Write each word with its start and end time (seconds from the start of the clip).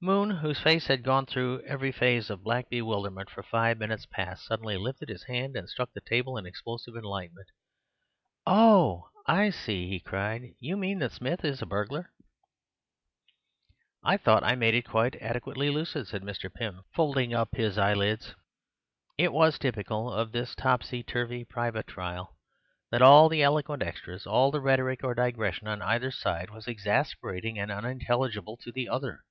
Moon, 0.00 0.30
whose 0.30 0.60
face 0.60 0.86
had 0.86 1.02
gone 1.02 1.26
through 1.26 1.60
every 1.62 1.90
phase 1.90 2.30
of 2.30 2.44
black 2.44 2.68
bewilderment 2.70 3.28
for 3.28 3.42
five 3.42 3.76
minutes 3.78 4.06
past, 4.06 4.46
suddenly 4.46 4.76
lifted 4.76 5.08
his 5.08 5.24
hand 5.24 5.56
and 5.56 5.68
struck 5.68 5.92
the 5.92 6.00
table 6.00 6.36
in 6.36 6.46
explosive 6.46 6.94
enlightenment. 6.94 7.48
"Oh, 8.46 9.08
I 9.26 9.50
see!" 9.50 9.88
he 9.88 9.98
cried; 9.98 10.54
"you 10.60 10.76
mean 10.76 11.00
that 11.00 11.10
Smith 11.10 11.44
is 11.44 11.60
a 11.60 11.66
burglar." 11.66 12.12
"I 14.04 14.16
thought 14.16 14.44
I 14.44 14.54
made 14.54 14.74
it 14.74 14.86
quite 14.88 15.20
ad'quately 15.20 15.68
lucid," 15.68 16.06
said 16.06 16.22
Mr. 16.22 16.48
Pym, 16.54 16.84
folding 16.94 17.34
up 17.34 17.56
his 17.56 17.76
eyelids. 17.76 18.36
It 19.16 19.32
was 19.32 19.58
typical 19.58 20.12
of 20.12 20.30
this 20.30 20.54
topsy 20.54 21.02
turvy 21.02 21.44
private 21.44 21.88
trial 21.88 22.36
that 22.92 23.02
all 23.02 23.28
the 23.28 23.42
eloquent 23.42 23.82
extras, 23.82 24.28
all 24.28 24.52
the 24.52 24.60
rhetoric 24.60 25.00
or 25.02 25.14
digression 25.16 25.66
on 25.66 25.82
either 25.82 26.12
side, 26.12 26.50
was 26.50 26.68
exasperating 26.68 27.58
and 27.58 27.72
unintelligible 27.72 28.56
to 28.58 28.70
the 28.70 28.88
other. 28.88 29.24